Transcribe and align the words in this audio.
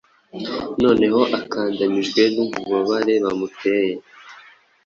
Noneho 0.83 1.21
akandamijwe 1.39 2.21
nububabare 2.33 3.13
bamuteye 3.23 3.95